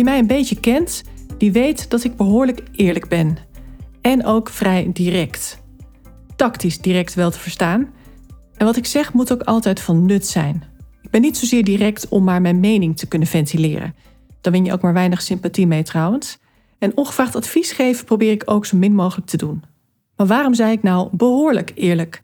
Wie 0.00 0.08
mij 0.08 0.18
een 0.18 0.26
beetje 0.26 0.60
kent, 0.60 1.02
die 1.38 1.52
weet 1.52 1.90
dat 1.90 2.04
ik 2.04 2.16
behoorlijk 2.16 2.62
eerlijk 2.72 3.08
ben. 3.08 3.36
En 4.00 4.24
ook 4.24 4.48
vrij 4.50 4.90
direct. 4.92 5.62
Tactisch 6.36 6.78
direct 6.78 7.14
wel 7.14 7.30
te 7.30 7.38
verstaan. 7.38 7.88
En 8.56 8.66
wat 8.66 8.76
ik 8.76 8.86
zeg 8.86 9.12
moet 9.12 9.32
ook 9.32 9.42
altijd 9.42 9.80
van 9.80 10.06
nut 10.06 10.26
zijn. 10.26 10.62
Ik 11.02 11.10
ben 11.10 11.20
niet 11.20 11.36
zozeer 11.36 11.64
direct 11.64 12.08
om 12.08 12.24
maar 12.24 12.40
mijn 12.40 12.60
mening 12.60 12.96
te 12.96 13.06
kunnen 13.06 13.28
ventileren. 13.28 13.94
Dan 14.40 14.52
win 14.52 14.64
je 14.64 14.72
ook 14.72 14.80
maar 14.80 14.92
weinig 14.92 15.22
sympathie 15.22 15.66
mee 15.66 15.82
trouwens. 15.82 16.38
En 16.78 16.96
ongevraagd 16.96 17.36
advies 17.36 17.72
geven 17.72 18.04
probeer 18.04 18.32
ik 18.32 18.42
ook 18.44 18.66
zo 18.66 18.76
min 18.76 18.94
mogelijk 18.94 19.28
te 19.28 19.36
doen. 19.36 19.64
Maar 20.16 20.26
waarom 20.26 20.54
zei 20.54 20.72
ik 20.72 20.82
nou 20.82 21.08
behoorlijk 21.16 21.72
eerlijk? 21.74 22.22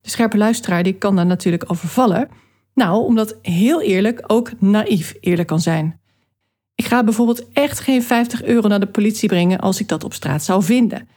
De 0.00 0.10
scherpe 0.10 0.36
luisteraar 0.36 0.82
die 0.82 0.94
kan 0.94 1.16
daar 1.16 1.26
natuurlijk 1.26 1.64
over 1.66 1.88
vallen. 1.88 2.28
Nou, 2.74 3.04
omdat 3.04 3.36
heel 3.42 3.82
eerlijk 3.82 4.24
ook 4.26 4.50
naïef 4.60 5.14
eerlijk 5.20 5.48
kan 5.48 5.60
zijn. 5.60 6.00
Ik 6.78 6.86
ga 6.86 7.04
bijvoorbeeld 7.04 7.52
echt 7.52 7.80
geen 7.80 8.02
50 8.02 8.42
euro 8.42 8.68
naar 8.68 8.80
de 8.80 8.86
politie 8.86 9.28
brengen 9.28 9.58
als 9.58 9.80
ik 9.80 9.88
dat 9.88 10.04
op 10.04 10.14
straat 10.14 10.44
zou 10.44 10.62
vinden. 10.62 11.08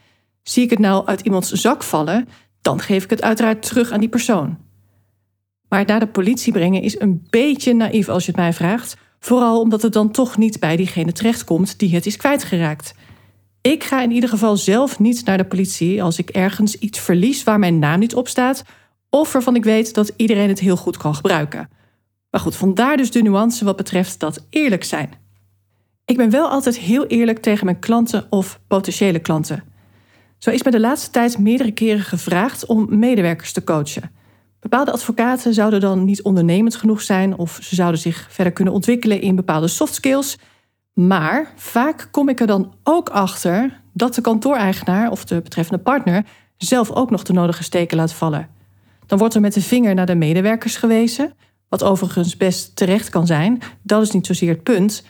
Zie 0.43 0.63
ik 0.63 0.69
het 0.69 0.79
nou 0.79 1.05
uit 1.05 1.21
iemands 1.21 1.51
zak 1.51 1.83
vallen, 1.83 2.27
dan 2.61 2.79
geef 2.79 3.03
ik 3.03 3.09
het 3.09 3.21
uiteraard 3.21 3.61
terug 3.61 3.91
aan 3.91 3.99
die 3.99 4.09
persoon. 4.09 4.57
Maar 5.69 5.79
het 5.79 5.87
naar 5.87 5.99
de 5.99 6.07
politie 6.07 6.53
brengen 6.53 6.81
is 6.81 6.99
een 6.99 7.27
beetje 7.29 7.73
naïef 7.73 8.09
als 8.09 8.25
je 8.25 8.31
het 8.31 8.39
mij 8.39 8.53
vraagt, 8.53 8.97
vooral 9.19 9.61
omdat 9.61 9.81
het 9.81 9.93
dan 9.93 10.11
toch 10.11 10.37
niet 10.37 10.59
bij 10.59 10.75
diegene 10.75 11.11
terechtkomt 11.11 11.79
die 11.79 11.95
het 11.95 12.05
is 12.05 12.17
kwijtgeraakt. 12.17 12.93
Ik 13.61 13.83
ga 13.83 14.01
in 14.01 14.11
ieder 14.11 14.29
geval 14.29 14.57
zelf 14.57 14.99
niet 14.99 15.25
naar 15.25 15.37
de 15.37 15.45
politie 15.45 16.03
als 16.03 16.17
ik 16.17 16.29
ergens 16.29 16.75
iets 16.75 16.99
verlies 16.99 17.43
waar 17.43 17.59
mijn 17.59 17.79
naam 17.79 17.99
niet 17.99 18.15
op 18.15 18.27
staat, 18.27 18.63
of 19.09 19.33
waarvan 19.33 19.55
ik 19.55 19.63
weet 19.63 19.93
dat 19.93 20.11
iedereen 20.15 20.49
het 20.49 20.59
heel 20.59 20.77
goed 20.77 20.97
kan 20.97 21.15
gebruiken. 21.15 21.69
Maar 22.29 22.41
goed, 22.41 22.55
vandaar 22.55 22.97
dus 22.97 23.11
de 23.11 23.21
nuance 23.21 23.65
wat 23.65 23.75
betreft 23.75 24.19
dat 24.19 24.45
eerlijk 24.49 24.83
zijn. 24.83 25.20
Ik 26.11 26.17
ben 26.17 26.29
wel 26.29 26.49
altijd 26.49 26.77
heel 26.77 27.05
eerlijk 27.05 27.39
tegen 27.39 27.65
mijn 27.65 27.79
klanten 27.79 28.25
of 28.29 28.59
potentiële 28.67 29.19
klanten. 29.19 29.63
Zo 30.37 30.49
is 30.49 30.63
me 30.63 30.71
de 30.71 30.79
laatste 30.79 31.09
tijd 31.09 31.37
meerdere 31.37 31.71
keren 31.71 32.03
gevraagd 32.03 32.65
om 32.65 32.99
medewerkers 32.99 33.51
te 33.51 33.63
coachen. 33.63 34.11
Bepaalde 34.59 34.91
advocaten 34.91 35.53
zouden 35.53 35.79
dan 35.79 36.05
niet 36.05 36.21
ondernemend 36.21 36.75
genoeg 36.75 37.01
zijn 37.01 37.37
of 37.37 37.59
ze 37.61 37.75
zouden 37.75 37.99
zich 37.99 38.27
verder 38.29 38.53
kunnen 38.53 38.73
ontwikkelen 38.73 39.21
in 39.21 39.35
bepaalde 39.35 39.67
soft 39.67 39.93
skills. 39.93 40.37
Maar 40.93 41.53
vaak 41.55 42.07
kom 42.11 42.29
ik 42.29 42.39
er 42.39 42.47
dan 42.47 42.73
ook 42.83 43.09
achter 43.09 43.81
dat 43.93 44.15
de 44.15 44.21
kantooreigenaar 44.21 45.11
of 45.11 45.25
de 45.25 45.41
betreffende 45.41 45.83
partner 45.83 46.25
zelf 46.57 46.91
ook 46.91 47.09
nog 47.09 47.23
de 47.23 47.33
nodige 47.33 47.63
steken 47.63 47.97
laat 47.97 48.13
vallen. 48.13 48.47
Dan 49.05 49.17
wordt 49.17 49.35
er 49.35 49.41
met 49.41 49.53
de 49.53 49.61
vinger 49.61 49.95
naar 49.95 50.05
de 50.05 50.15
medewerkers 50.15 50.75
gewezen, 50.75 51.33
wat 51.69 51.83
overigens 51.83 52.37
best 52.37 52.75
terecht 52.75 53.09
kan 53.09 53.27
zijn. 53.27 53.61
Dat 53.81 54.01
is 54.01 54.11
niet 54.11 54.25
zozeer 54.25 54.49
het 54.49 54.63
punt. 54.63 55.03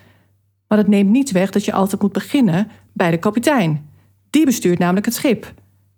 Maar 0.72 0.80
dat 0.80 0.90
neemt 0.90 1.10
niet 1.10 1.32
weg 1.32 1.50
dat 1.50 1.66
je 1.66 1.74
altijd 1.74 2.02
moet 2.02 2.12
beginnen 2.12 2.72
bij 2.94 3.12
de 3.12 3.18
kapitein. 3.18 3.90
Die 4.30 4.46
bestuurt 4.46 4.80
namelijk 4.80 5.06
het 5.06 5.16
schip. 5.16 5.54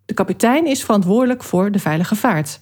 De 0.06 0.14
kapitein 0.14 0.66
is 0.66 0.84
verantwoordelijk 0.84 1.44
voor 1.44 1.72
de 1.72 1.80
veilige 1.80 2.16
vaart. 2.16 2.60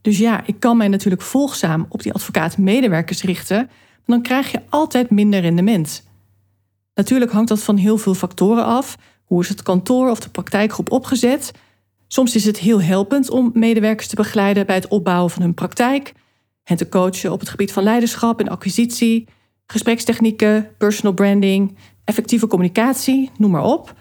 Dus 0.00 0.18
ja, 0.18 0.42
ik 0.46 0.60
kan 0.60 0.76
mij 0.76 0.88
natuurlijk 0.88 1.22
volgzaam 1.22 1.86
op 1.88 2.02
die 2.02 2.12
advocaat-medewerkers 2.12 3.22
richten, 3.22 3.70
dan 4.06 4.22
krijg 4.22 4.50
je 4.50 4.60
altijd 4.68 5.10
minder 5.10 5.40
rendement. 5.40 6.08
Natuurlijk 6.94 7.32
hangt 7.32 7.48
dat 7.48 7.62
van 7.62 7.76
heel 7.76 7.98
veel 7.98 8.14
factoren 8.14 8.64
af. 8.64 8.96
Hoe 9.24 9.42
is 9.42 9.48
het 9.48 9.62
kantoor 9.62 10.10
of 10.10 10.20
de 10.20 10.30
praktijkgroep 10.30 10.90
opgezet? 10.90 11.52
Soms 12.08 12.34
is 12.34 12.44
het 12.44 12.58
heel 12.58 12.82
helpend 12.82 13.30
om 13.30 13.50
medewerkers 13.54 14.08
te 14.08 14.16
begeleiden 14.16 14.66
bij 14.66 14.76
het 14.76 14.88
opbouwen 14.88 15.30
van 15.30 15.42
hun 15.42 15.54
praktijk, 15.54 16.12
hen 16.62 16.76
te 16.76 16.88
coachen 16.88 17.32
op 17.32 17.40
het 17.40 17.48
gebied 17.48 17.72
van 17.72 17.82
leiderschap 17.82 18.40
en 18.40 18.48
acquisitie, 18.48 19.28
gesprekstechnieken, 19.72 20.68
personal 20.78 21.12
branding, 21.12 21.76
effectieve 22.04 22.46
communicatie, 22.46 23.30
noem 23.38 23.50
maar 23.50 23.64
op. 23.64 23.94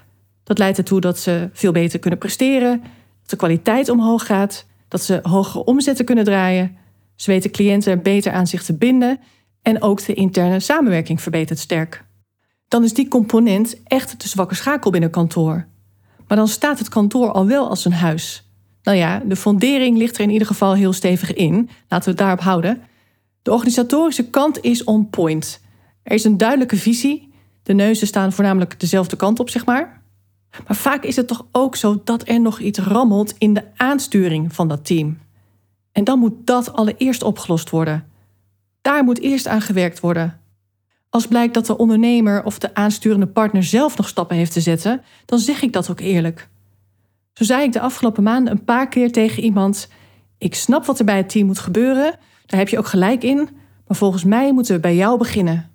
Dat 0.44 0.58
leidt 0.58 0.78
ertoe 0.78 1.02
dat 1.02 1.20
ze 1.20 1.50
veel 1.54 1.72
beter 1.72 2.00
kunnen 2.00 2.20
presteren, 2.20 2.82
dat 3.22 3.30
de 3.30 3.36
kwaliteit 3.36 3.90
omhoog 3.90 4.26
gaat, 4.26 4.66
dat 4.88 5.02
ze 5.02 5.20
hogere 5.24 5.64
omzetten 5.64 6.06
kunnen 6.06 6.24
draaien. 6.24 6.78
Ze 7.16 7.32
weten 7.32 7.52
cliënten 7.52 8.02
beter 8.02 8.32
aan 8.32 8.48
zich 8.48 8.64
te 8.64 8.74
binden 8.78 9.20
en 9.62 9.82
ook 9.82 10.06
de 10.06 10.14
interne 10.14 10.60
samenwerking 10.60 11.22
verbetert 11.22 11.60
sterk. 11.60 12.06
Dan 12.68 12.84
is 12.84 12.94
die 12.94 13.08
component 13.08 13.76
echt 13.84 14.22
de 14.22 14.28
zwakke 14.28 14.56
schakel 14.56 14.92
binnen 14.92 15.10
kantoor. 15.10 15.68
Maar 16.28 16.38
dan 16.38 16.48
staat 16.48 16.80
het 16.80 16.90
kantoor 16.90 17.32
al 17.32 17.48
wel 17.48 17.70
als 17.70 17.86
een 17.86 17.94
huis. 17.94 18.50
Nou 18.84 18.98
ja, 18.98 19.22
de 19.26 19.36
fondering 19.36 19.98
ligt 19.98 20.18
er 20.18 20.24
in 20.24 20.30
ieder 20.30 20.48
geval 20.48 20.74
heel 20.74 20.94
stevig 20.94 21.34
in. 21.34 21.70
Laten 21.88 22.06
we 22.06 22.10
het 22.10 22.18
daarop 22.20 22.40
houden. 22.40 22.82
De 23.42 23.52
organisatorische 23.52 24.30
kant 24.30 24.62
is 24.62 24.84
on 24.84 25.10
point. 25.10 25.61
Er 26.04 26.14
is 26.14 26.24
een 26.24 26.38
duidelijke 26.38 26.78
visie. 26.78 27.34
De 27.64 27.74
neuzen 27.74 28.08
staan 28.08 28.32
voornamelijk 28.32 28.80
dezelfde 28.80 29.16
kant 29.16 29.40
op, 29.40 29.50
zeg 29.50 29.66
maar. 29.66 30.02
Maar 30.68 30.76
vaak 30.76 31.04
is 31.04 31.16
het 31.16 31.28
toch 31.28 31.46
ook 31.52 31.76
zo 31.76 32.02
dat 32.04 32.28
er 32.28 32.42
nog 32.42 32.60
iets 32.60 32.80
rammelt 32.80 33.36
in 33.38 33.54
de 33.54 33.64
aansturing 33.76 34.54
van 34.54 34.68
dat 34.68 34.86
team. 34.86 35.18
En 35.92 36.04
dan 36.04 36.20
moet 36.20 36.48
dat 36.48 36.74
allereerst 36.74 37.24
opgelost 37.24 37.70
worden. 37.70 38.08
Daar 38.82 39.04
moet 39.04 39.20
eerst 39.20 39.48
aan 39.48 39.62
gewerkt 39.62 40.00
worden. 40.00 40.40
Als 41.10 41.28
blijkt 41.28 41.54
dat 41.54 41.66
de 41.66 41.78
ondernemer 41.78 42.44
of 42.44 42.60
de 42.60 42.76
aansturende 42.76 43.28
partner 43.28 43.64
zelf 43.64 43.98
nog 43.98 44.08
stappen 44.08 44.38
heeft 44.38 44.54
te 44.54 44.62
zetten, 44.62 45.02
dan 45.26 45.40
zeg 45.40 45.62
ik 45.62 45.74
dat 45.74 45.90
ook 45.90 46.00
eerlijk. 46.00 46.50
Zo 47.34 47.44
zei 47.44 47.64
ik 47.64 47.74
de 47.74 47.80
afgelopen 47.80 48.24
maanden 48.24 48.54
een 48.54 48.64
paar 48.64 48.88
keer 48.88 49.12
tegen 49.12 49.44
iemand: 49.44 49.88
Ik 50.38 50.56
snap 50.56 50.86
wat 50.86 51.00
er 51.00 51.06
bij 51.06 51.18
het 51.18 51.30
team 51.30 51.46
moet 51.46 51.60
gebeuren, 51.60 52.16
daar 52.46 52.60
heb 52.60 52.70
je 52.70 52.78
ook 52.78 52.88
gelijk 52.88 53.24
in, 53.24 53.50
maar 53.88 53.98
volgens 53.98 54.24
mij 54.24 54.54
moeten 54.54 54.76
we 54.76 54.82
bij 54.82 54.96
jou 54.96 55.18
beginnen. 55.18 55.71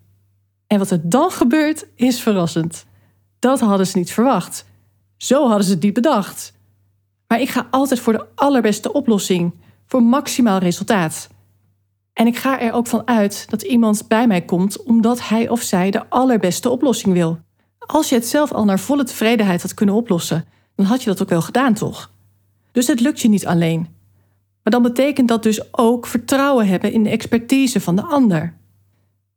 En 0.66 0.78
wat 0.78 0.91
er 0.91 1.09
dan 1.09 1.31
gebeurt, 1.31 1.87
is 1.94 2.21
verrassend. 2.21 2.87
Dat 3.38 3.60
hadden 3.60 3.87
ze 3.87 3.99
niet 3.99 4.12
verwacht. 4.12 4.65
Zo 5.16 5.47
hadden 5.47 5.65
ze 5.65 5.72
het 5.72 5.82
niet 5.82 5.93
bedacht. 5.93 6.53
Maar 7.28 7.41
ik 7.41 7.49
ga 7.49 7.66
altijd 7.71 8.00
voor 8.00 8.12
de 8.12 8.27
allerbeste 8.34 8.93
oplossing, 8.93 9.54
voor 9.87 10.03
maximaal 10.03 10.59
resultaat. 10.59 11.28
En 12.12 12.27
ik 12.27 12.37
ga 12.37 12.60
er 12.60 12.72
ook 12.72 12.87
van 12.87 13.06
uit 13.06 13.47
dat 13.50 13.62
iemand 13.62 14.09
bij 14.09 14.27
mij 14.27 14.43
komt 14.43 14.82
omdat 14.82 15.28
hij 15.28 15.49
of 15.49 15.62
zij 15.62 15.91
de 15.91 16.09
allerbeste 16.09 16.71
oplossing 16.71 17.15
wil. 17.15 17.38
Als 17.78 18.09
je 18.09 18.15
het 18.15 18.27
zelf 18.27 18.53
al 18.53 18.65
naar 18.65 18.78
volle 18.78 19.04
tevredenheid 19.04 19.62
had 19.62 19.75
kunnen 19.75 19.94
oplossen, 19.94 20.44
dan 20.75 20.87
had 20.87 21.03
je 21.03 21.10
dat 21.10 21.22
ook 21.22 21.28
wel 21.28 21.43
gedaan, 21.43 21.75
toch? 21.75 22.10
Dus 22.72 22.87
het 22.87 23.00
lukt 23.00 23.21
je 23.21 23.28
niet 23.28 23.47
alleen. 23.47 23.81
Maar 24.62 24.72
dan 24.72 24.83
betekent 24.83 25.28
dat 25.28 25.43
dus 25.43 25.75
ook 25.75 26.06
vertrouwen 26.06 26.66
hebben 26.69 26.93
in 26.93 27.03
de 27.03 27.10
expertise 27.10 27.81
van 27.81 27.97
de 27.97 28.03
ander. 28.03 28.54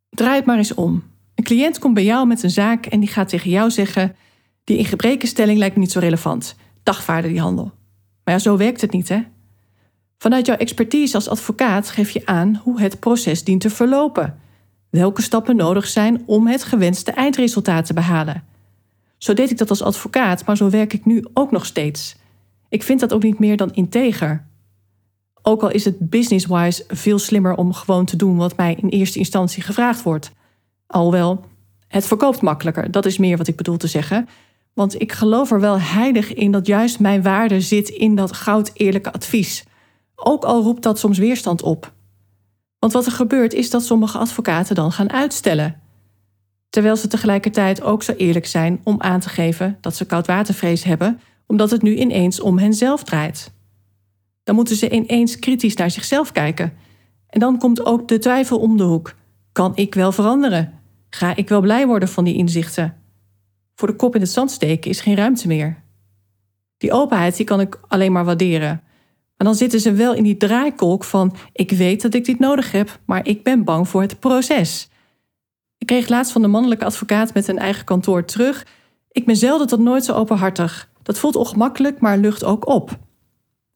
Draai 0.10 0.36
het 0.36 0.46
maar 0.46 0.58
eens 0.58 0.74
om. 0.74 1.04
Een 1.40 1.46
cliënt 1.46 1.80
komt 1.80 1.94
bij 1.94 2.04
jou 2.04 2.28
met 2.28 2.44
een 2.44 2.50
zaak 2.50 2.86
en 2.86 3.00
die 3.00 3.10
gaat 3.10 3.30
tegen 3.30 3.50
jou 3.50 3.72
zeggen: 3.72 4.16
Die 4.64 4.78
in 4.78 4.86
gebrekenstelling 4.86 5.58
lijkt 5.58 5.76
me 5.76 5.82
niet 5.82 5.92
zo 5.92 6.00
relevant. 6.00 6.56
Dagvaarden 6.84 7.32
die 7.32 7.40
handel. 7.40 7.72
Maar 8.24 8.34
ja, 8.34 8.40
zo 8.40 8.58
werkt 8.58 8.82
het 8.82 8.92
niet, 8.92 9.10
hè? 9.10 9.22
Vanuit 10.18 10.46
jouw 10.46 10.56
expertise 10.56 11.16
als 11.16 11.30
advocaat 11.30 11.90
geef 11.90 12.10
je 12.10 12.26
aan 12.26 12.62
hoe 12.64 12.82
het 12.82 13.00
proces 13.00 13.44
dient 13.44 13.62
te 13.62 13.70
verlopen. 13.70 14.40
Welke 14.90 15.22
stappen 15.22 15.56
nodig 15.56 15.88
zijn 15.88 16.24
om 16.26 16.48
het 16.48 16.64
gewenste 16.64 17.12
eindresultaat 17.12 17.86
te 17.86 17.94
behalen. 17.94 18.44
Zo 19.18 19.34
deed 19.34 19.52
ik 19.52 19.58
dat 19.58 19.70
als 19.70 19.82
advocaat, 19.82 20.46
maar 20.46 20.58
zo 20.58 20.70
werk 20.70 20.94
ik 20.94 21.06
nu 21.06 21.26
ook 21.34 21.52
nog 21.52 21.66
steeds. 21.66 22.16
Ik 22.70 22.84
vind 22.84 23.00
dat 23.00 23.14
ook 23.14 23.24
niet 23.24 23.40
meer 23.40 23.58
dan 23.58 23.74
integer. 23.74 24.46
Ook 25.42 25.62
al 25.62 25.72
is 25.72 25.86
het 25.86 26.10
business-wise 26.10 26.84
veel 26.88 27.20
slimmer 27.20 27.56
om 27.56 27.74
gewoon 27.74 28.06
te 28.06 28.16
doen 28.16 28.38
wat 28.38 28.58
mij 28.58 28.78
in 28.82 28.90
eerste 28.90 29.20
instantie 29.20 29.64
gevraagd 29.64 30.04
wordt. 30.04 30.38
Alhoewel, 30.90 31.46
het 31.88 32.06
verkoopt 32.06 32.42
makkelijker, 32.42 32.92
dat 32.92 33.06
is 33.06 33.18
meer 33.18 33.38
wat 33.38 33.48
ik 33.48 33.56
bedoel 33.56 33.78
te 33.78 33.88
zeggen. 33.88 34.28
Want 34.74 35.02
ik 35.02 35.12
geloof 35.12 35.52
er 35.52 35.60
wel 35.60 35.80
heilig 35.80 36.34
in 36.34 36.52
dat 36.52 36.68
juist 36.68 37.00
mijn 37.00 37.22
waarde 37.22 37.62
zit 37.62 37.90
in 37.90 38.16
dat 38.16 38.34
goud 38.34 38.72
eerlijke 38.74 39.12
advies. 39.12 39.66
Ook 40.16 40.44
al 40.44 40.62
roept 40.62 40.84
dat 40.84 41.00
soms 41.00 41.18
weerstand 41.18 41.62
op. 41.62 41.94
Want 42.80 42.94
wat 42.94 43.06
er 43.06 43.12
gebeurt 43.12 43.54
is 43.54 43.70
dat 43.70 43.84
sommige 43.84 44.18
advocaten 44.18 44.76
dan 44.76 44.92
gaan 44.92 45.12
uitstellen. 45.12 45.80
Terwijl 46.70 46.96
ze 46.96 47.08
tegelijkertijd 47.08 47.82
ook 47.82 48.04
zo 48.04 48.12
eerlijk 48.12 48.46
zijn 48.46 48.82
om 48.84 49.02
aan 49.02 49.20
te 49.20 49.30
geven 49.30 49.78
dat 49.82 49.96
ze 49.96 50.06
koudwatervrees 50.06 50.84
hebben, 50.84 51.20
omdat 51.48 51.72
het 51.72 51.82
nu 51.82 51.96
ineens 51.96 52.40
om 52.40 52.58
henzelf 52.58 53.04
draait. 53.04 53.52
Dan 54.44 54.56
moeten 54.56 54.76
ze 54.76 54.90
ineens 54.90 55.40
kritisch 55.40 55.76
naar 55.76 55.92
zichzelf 55.92 56.32
kijken. 56.32 56.74
En 57.28 57.40
dan 57.40 57.58
komt 57.58 57.86
ook 57.86 58.08
de 58.08 58.18
twijfel 58.18 58.60
om 58.60 58.78
de 58.78 58.84
hoek. 58.84 59.16
Kan 59.52 59.72
ik 59.76 59.96
wel 59.96 60.12
veranderen? 60.12 60.79
Ga 61.10 61.36
ik 61.36 61.50
wel 61.50 61.62
blij 61.62 61.88
worden 61.88 62.10
van 62.10 62.24
die 62.24 62.36
inzichten. 62.36 62.96
Voor 63.76 63.88
de 63.88 63.96
kop 63.96 64.16
in 64.16 64.22
het 64.22 64.30
zand 64.30 64.52
steken 64.52 64.90
is 64.90 65.02
geen 65.02 65.16
ruimte 65.16 65.48
meer. 65.48 65.84
Die 66.78 66.92
openheid 66.92 67.36
die 67.36 67.46
kan 67.46 67.60
ik 67.60 67.80
alleen 67.88 68.12
maar 68.12 68.26
waarderen. 68.26 68.82
Maar 69.38 69.48
dan 69.48 69.56
zitten 69.56 69.80
ze 69.80 69.92
wel 69.92 70.14
in 70.14 70.24
die 70.24 70.38
draaikolk 70.38 71.04
van: 71.04 71.36
ik 71.52 71.72
weet 71.72 72.02
dat 72.02 72.14
ik 72.14 72.26
dit 72.26 72.40
nodig 72.40 72.72
heb, 72.72 73.00
maar 73.06 73.28
ik 73.28 73.44
ben 73.44 73.64
bang 73.64 73.88
voor 73.88 74.02
het 74.02 74.20
proces. 74.20 74.90
Ik 75.78 75.88
kreeg 75.88 76.10
laatst 76.10 76.32
van 76.32 76.42
de 76.42 76.48
mannelijke 76.48 76.86
advocaat 76.86 77.34
met 77.34 77.48
een 77.48 77.58
eigen 77.58 77.86
kantoor 77.86 78.26
terug. 78.26 78.66
Ik 79.12 79.26
ben 79.26 79.36
zelden 79.36 79.68
tot 79.68 79.80
nooit 79.80 80.06
zo 80.06 80.14
openhartig. 80.14 80.90
Dat 81.04 81.20
voelt 81.20 81.36
ongemakkelijk, 81.36 82.00
maar 82.00 82.18
lucht 82.18 82.44
ook 82.44 82.68
op. 82.68 82.98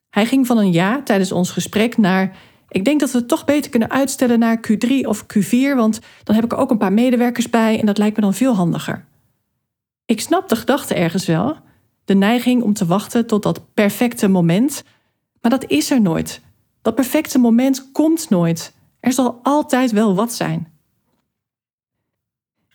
Hij 0.09 0.25
ging 0.25 0.47
van 0.47 0.57
een 0.57 0.71
ja 0.71 1.03
tijdens 1.03 1.31
ons 1.31 1.51
gesprek 1.51 1.97
naar. 1.97 2.35
Ik 2.73 2.85
denk 2.85 2.99
dat 2.99 3.11
we 3.11 3.17
het 3.17 3.27
toch 3.27 3.45
beter 3.45 3.71
kunnen 3.71 3.89
uitstellen 3.89 4.39
naar 4.39 4.57
Q3 4.57 4.89
of 5.01 5.23
Q4, 5.23 5.75
want 5.75 5.99
dan 6.23 6.35
heb 6.35 6.43
ik 6.43 6.51
er 6.51 6.57
ook 6.57 6.71
een 6.71 6.77
paar 6.77 6.93
medewerkers 6.93 7.49
bij 7.49 7.79
en 7.79 7.85
dat 7.85 7.97
lijkt 7.97 8.15
me 8.15 8.21
dan 8.21 8.33
veel 8.33 8.55
handiger. 8.55 9.05
Ik 10.05 10.21
snap 10.21 10.49
de 10.49 10.55
gedachte 10.55 10.93
ergens 10.93 11.25
wel, 11.25 11.57
de 12.05 12.15
neiging 12.15 12.63
om 12.63 12.73
te 12.73 12.85
wachten 12.85 13.27
tot 13.27 13.43
dat 13.43 13.73
perfecte 13.73 14.27
moment, 14.27 14.83
maar 15.41 15.51
dat 15.51 15.69
is 15.69 15.91
er 15.91 16.01
nooit. 16.01 16.41
Dat 16.81 16.95
perfecte 16.95 17.39
moment 17.39 17.91
komt 17.91 18.29
nooit. 18.29 18.73
Er 18.99 19.13
zal 19.13 19.39
altijd 19.43 19.91
wel 19.91 20.15
wat 20.15 20.33
zijn. 20.33 20.67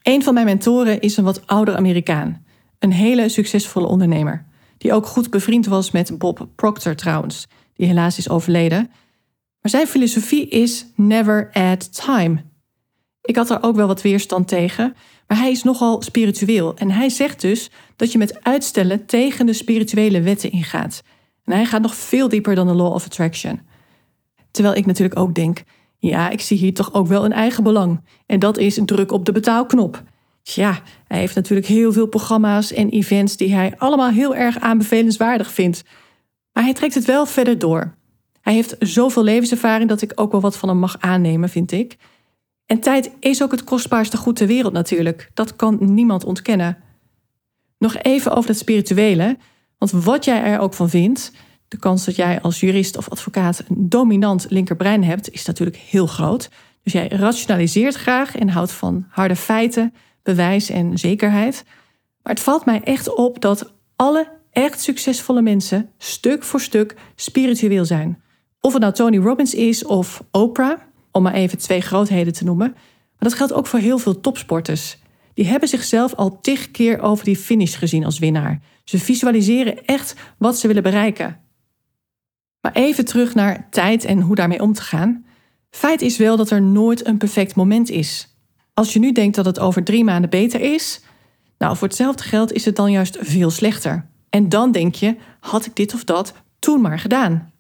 Een 0.03 0.23
van 0.23 0.35
mijn 0.35 0.47
mentoren 0.47 1.01
is 1.01 1.17
een 1.17 1.25
wat 1.25 1.47
ouder 1.47 1.77
Amerikaan, 1.77 2.45
een 2.79 2.93
hele 2.93 3.29
succesvolle 3.29 3.87
ondernemer, 3.87 4.45
die 4.77 4.93
ook 4.93 5.07
goed 5.07 5.31
bevriend 5.31 5.67
was 5.67 5.91
met 5.91 6.19
Bob 6.19 6.49
Proctor 6.57 6.95
trouwens, 6.95 7.47
die 7.75 7.87
helaas 7.87 8.19
is 8.19 8.29
overleden. 8.29 8.91
Maar 9.69 9.77
zijn 9.77 9.93
filosofie 9.93 10.49
is 10.49 10.87
never 10.95 11.51
add 11.53 12.05
time. 12.05 12.45
Ik 13.23 13.37
had 13.37 13.51
er 13.51 13.63
ook 13.63 13.77
wel 13.77 13.87
wat 13.87 14.03
weerstand 14.03 14.49
tegen, 14.49 14.95
maar 15.27 15.39
hij 15.39 15.51
is 15.51 15.63
nogal 15.63 16.03
spiritueel 16.03 16.77
en 16.77 16.91
hij 16.91 17.09
zegt 17.09 17.41
dus 17.41 17.71
dat 17.97 18.13
je 18.13 18.19
met 18.19 18.45
uitstellen 18.45 19.07
tegen 19.07 19.47
de 19.47 19.53
spirituele 19.53 20.21
wetten 20.21 20.51
ingaat. 20.51 21.03
En 21.45 21.53
hij 21.53 21.65
gaat 21.65 21.83
nog 21.83 21.95
veel 21.95 22.29
dieper 22.29 22.55
dan 22.55 22.67
de 22.67 22.75
law 22.75 22.95
of 22.95 23.05
attraction. 23.05 23.61
Terwijl 24.51 24.75
ik 24.75 24.87
natuurlijk 24.87 25.19
ook 25.19 25.35
denk, 25.35 25.63
ja, 25.99 26.31
ik 26.31 26.41
zie 26.41 26.59
hier 26.59 26.75
toch 26.75 26.95
ook 26.95 27.07
wel 27.07 27.25
een 27.25 27.33
eigen 27.33 27.63
belang. 27.63 28.05
En 28.27 28.39
dat 28.39 28.59
is 28.59 28.81
druk 28.85 29.13
op 29.13 29.25
de 29.25 29.33
betaalknop. 29.33 30.03
Ja, 30.43 30.83
hij 31.07 31.19
heeft 31.19 31.35
natuurlijk 31.35 31.69
heel 31.69 31.93
veel 31.93 32.07
programma's 32.07 32.73
en 32.73 32.89
events 32.89 33.37
die 33.37 33.55
hij 33.55 33.75
allemaal 33.79 34.11
heel 34.11 34.35
erg 34.35 34.59
aanbevelenswaardig 34.59 35.51
vindt. 35.51 35.85
Maar 36.53 36.65
hij 36.65 36.75
trekt 36.75 36.95
het 36.95 37.05
wel 37.05 37.27
verder 37.27 37.59
door. 37.59 37.98
Hij 38.49 38.57
heeft 38.57 38.77
zoveel 38.79 39.23
levenservaring 39.23 39.89
dat 39.89 40.03
ik 40.03 40.13
ook 40.15 40.33
wel 40.33 40.41
wat 40.41 40.57
van 40.57 40.69
hem 40.69 40.79
mag 40.79 40.97
aannemen, 40.99 41.49
vind 41.49 41.73
ik. 41.73 41.97
En 42.67 42.81
tijd 42.81 43.11
is 43.21 43.43
ook 43.43 43.51
het 43.51 43.65
kostbaarste 43.65 44.17
goed 44.17 44.37
ter 44.37 44.47
wereld 44.47 44.73
natuurlijk. 44.73 45.31
Dat 45.35 45.57
kan 45.57 45.79
niemand 45.81 46.25
ontkennen. 46.25 46.79
Nog 47.79 47.97
even 47.97 48.37
over 48.37 48.51
het 48.51 48.59
spirituele. 48.59 49.37
Want 49.79 49.91
wat 49.91 50.25
jij 50.25 50.43
er 50.43 50.59
ook 50.59 50.75
van 50.75 50.89
vindt, 50.89 51.33
de 51.69 51.77
kans 51.77 52.05
dat 52.05 52.17
jij 52.17 52.41
als 52.41 52.61
jurist 52.61 52.97
of 52.97 53.09
advocaat 53.09 53.65
een 53.69 53.89
dominant 53.89 54.47
linkerbrein 54.49 55.05
hebt, 55.05 55.31
is 55.31 55.45
natuurlijk 55.45 55.77
heel 55.77 56.07
groot. 56.07 56.51
Dus 56.83 56.93
jij 56.93 57.09
rationaliseert 57.09 57.95
graag 57.95 58.37
en 58.37 58.49
houdt 58.49 58.73
van 58.73 59.07
harde 59.09 59.37
feiten, 59.37 59.95
bewijs 60.23 60.71
en 60.71 60.99
zekerheid. 60.99 61.65
Maar 62.23 62.33
het 62.33 62.43
valt 62.43 62.65
mij 62.65 62.81
echt 62.83 63.15
op 63.15 63.41
dat 63.41 63.73
alle 63.97 64.29
echt 64.51 64.81
succesvolle 64.81 65.43
mensen 65.43 65.91
stuk 65.99 66.43
voor 66.43 66.61
stuk 66.61 66.97
spiritueel 67.15 67.85
zijn. 67.85 68.23
Of 68.61 68.73
het 68.73 68.83
nou 68.83 68.95
Tony 68.95 69.19
Robbins 69.19 69.55
is 69.55 69.85
of 69.85 70.25
Oprah, 70.31 70.79
om 71.13 71.23
maar 71.23 71.35
even 71.35 71.59
twee 71.59 71.81
grootheden 71.81 72.33
te 72.33 72.45
noemen. 72.45 72.71
Maar 72.73 73.29
dat 73.29 73.35
geldt 73.35 73.53
ook 73.53 73.67
voor 73.67 73.79
heel 73.79 73.99
veel 73.99 74.21
topsporters. 74.21 74.99
Die 75.35 75.47
hebben 75.47 75.69
zichzelf 75.69 76.15
al 76.15 76.41
tig 76.41 76.71
keer 76.71 77.01
over 77.01 77.25
die 77.25 77.37
finish 77.37 77.79
gezien 77.79 78.05
als 78.05 78.19
winnaar. 78.19 78.61
Ze 78.85 78.99
visualiseren 78.99 79.85
echt 79.85 80.15
wat 80.39 80.59
ze 80.59 80.67
willen 80.67 80.83
bereiken. 80.83 81.41
Maar 82.61 82.73
even 82.73 83.05
terug 83.05 83.35
naar 83.35 83.69
tijd 83.71 84.05
en 84.05 84.21
hoe 84.21 84.35
daarmee 84.35 84.63
om 84.63 84.73
te 84.73 84.83
gaan. 84.83 85.25
Feit 85.71 86.03
is 86.03 86.17
wel 86.17 86.37
dat 86.37 86.51
er 86.51 86.63
nooit 86.63 87.07
een 87.07 87.17
perfect 87.19 87.55
moment 87.55 87.91
is. 87.91 88.37
Als 88.75 88.93
je 88.93 88.99
nu 88.99 89.13
denkt 89.13 89.37
dat 89.37 89.45
het 89.45 89.59
over 89.59 89.85
drie 89.85 90.05
maanden 90.05 90.31
beter 90.31 90.61
is, 90.61 91.01
nou 91.59 91.77
voor 91.77 91.89
hetzelfde 91.89 92.23
geld 92.23 92.53
is 92.53 92.65
het 92.65 92.77
dan 92.77 92.91
juist 92.91 93.17
veel 93.21 93.51
slechter. 93.51 94.09
En 94.31 94.49
dan 94.49 94.73
denk 94.73 94.95
je, 94.95 95.17
had 95.41 95.67
ik 95.67 95.77
dit 95.77 95.95
of 95.95 96.05
dat 96.05 96.33
toen 96.59 96.81
maar 96.81 96.99
gedaan. 96.99 97.53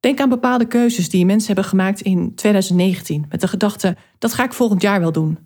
Denk 0.00 0.20
aan 0.20 0.28
bepaalde 0.28 0.66
keuzes 0.66 1.08
die 1.08 1.26
mensen 1.26 1.46
hebben 1.46 1.64
gemaakt 1.64 2.00
in 2.00 2.34
2019 2.34 3.26
met 3.28 3.40
de 3.40 3.48
gedachte, 3.48 3.96
dat 4.18 4.34
ga 4.34 4.44
ik 4.44 4.52
volgend 4.52 4.82
jaar 4.82 5.00
wel 5.00 5.12
doen. 5.12 5.38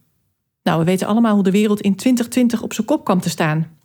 Nou, 0.63 0.79
we 0.79 0.85
weten 0.85 1.07
allemaal 1.07 1.35
hoe 1.35 1.43
de 1.43 1.51
wereld 1.51 1.81
in 1.81 1.97
2020 1.97 2.63
op 2.63 2.73
zijn 2.73 2.87
kop 2.87 3.05
kwam 3.05 3.21
te 3.21 3.31
staan. 3.31 3.77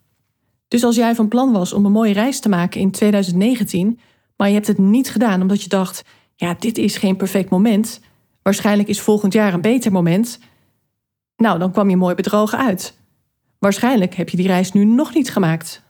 Dus 0.67 0.83
als 0.83 0.95
jij 0.95 1.15
van 1.15 1.27
plan 1.27 1.51
was 1.51 1.73
om 1.73 1.85
een 1.85 1.91
mooie 1.91 2.13
reis 2.13 2.39
te 2.39 2.49
maken 2.49 2.81
in 2.81 2.91
2019, 2.91 3.99
maar 4.37 4.47
je 4.47 4.53
hebt 4.53 4.67
het 4.67 4.77
niet 4.77 5.09
gedaan 5.09 5.41
omdat 5.41 5.63
je 5.63 5.69
dacht: 5.69 6.03
ja, 6.35 6.55
dit 6.59 6.77
is 6.77 6.97
geen 6.97 7.15
perfect 7.15 7.49
moment. 7.49 8.01
Waarschijnlijk 8.41 8.89
is 8.89 9.01
volgend 9.01 9.33
jaar 9.33 9.53
een 9.53 9.61
beter 9.61 9.91
moment. 9.91 10.39
Nou, 11.37 11.59
dan 11.59 11.71
kwam 11.71 11.89
je 11.89 11.97
mooi 11.97 12.15
bedrogen 12.15 12.57
uit. 12.57 12.97
Waarschijnlijk 13.59 14.15
heb 14.15 14.29
je 14.29 14.37
die 14.37 14.47
reis 14.47 14.71
nu 14.71 14.85
nog 14.85 15.13
niet 15.13 15.31
gemaakt. 15.31 15.83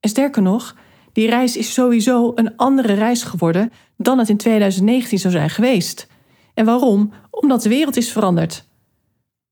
En 0.00 0.08
sterker 0.08 0.42
nog, 0.42 0.76
die 1.12 1.28
reis 1.28 1.56
is 1.56 1.72
sowieso 1.72 2.32
een 2.34 2.56
andere 2.56 2.92
reis 2.92 3.22
geworden 3.22 3.72
dan 3.96 4.18
het 4.18 4.28
in 4.28 4.36
2019 4.36 5.18
zou 5.18 5.32
zijn 5.32 5.50
geweest. 5.50 6.06
En 6.54 6.64
waarom? 6.64 7.12
Omdat 7.30 7.62
de 7.62 7.68
wereld 7.68 7.96
is 7.96 8.12
veranderd. 8.12 8.68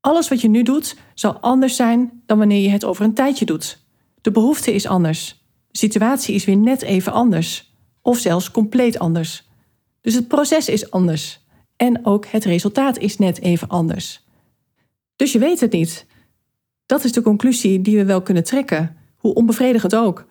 Alles 0.01 0.29
wat 0.29 0.41
je 0.41 0.49
nu 0.49 0.63
doet 0.63 0.97
zal 1.15 1.39
anders 1.39 1.77
zijn 1.77 2.23
dan 2.27 2.39
wanneer 2.39 2.61
je 2.61 2.71
het 2.71 2.85
over 2.85 3.05
een 3.05 3.15
tijdje 3.15 3.45
doet. 3.45 3.87
De 4.21 4.31
behoefte 4.31 4.75
is 4.75 4.87
anders. 4.87 5.45
De 5.71 5.79
situatie 5.79 6.35
is 6.35 6.45
weer 6.45 6.57
net 6.57 6.83
even 6.83 7.13
anders. 7.13 7.73
Of 8.03 8.19
zelfs 8.19 8.51
compleet 8.51 8.99
anders. 8.99 9.49
Dus 10.01 10.15
het 10.15 10.29
proces 10.29 10.69
is 10.69 10.91
anders. 10.91 11.41
En 11.77 12.07
ook 12.07 12.27
het 12.27 12.45
resultaat 12.45 12.99
is 12.99 13.19
net 13.19 13.41
even 13.41 13.69
anders. 13.69 14.27
Dus 15.17 15.33
je 15.33 15.39
weet 15.39 15.61
het 15.61 15.73
niet. 15.73 16.07
Dat 16.87 17.05
is 17.05 17.13
de 17.13 17.23
conclusie 17.23 17.81
die 17.83 17.97
we 17.97 18.05
wel 18.05 18.23
kunnen 18.23 18.45
trekken, 18.45 18.97
hoe 19.17 19.35
onbevredigend 19.35 19.95
ook. 19.95 20.27